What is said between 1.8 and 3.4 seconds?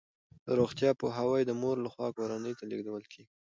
لخوا کورنۍ ته لیږدول کیږي.